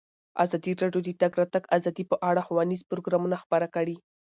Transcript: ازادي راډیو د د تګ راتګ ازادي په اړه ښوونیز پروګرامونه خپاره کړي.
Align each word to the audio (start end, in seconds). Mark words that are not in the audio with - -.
ازادي 0.43 0.71
راډیو 0.81 1.01
د 1.03 1.07
د 1.13 1.17
تګ 1.21 1.31
راتګ 1.41 1.63
ازادي 1.77 2.03
په 2.11 2.15
اړه 2.29 2.41
ښوونیز 2.47 2.81
پروګرامونه 2.89 3.35
خپاره 3.43 3.67
کړي. 3.75 3.95